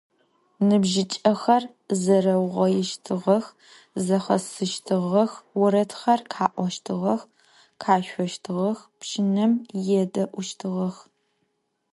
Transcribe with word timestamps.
Nıbjıç'exer 0.67 1.63
zereuğoiştığex, 2.03 3.45
zexesıştığex, 4.05 5.31
voredxer 5.59 6.19
kha'oştığex, 6.33 7.21
khaşsoştığex, 7.81 8.77
pşınem 8.99 9.51
yêde'uştığex. 9.87 10.95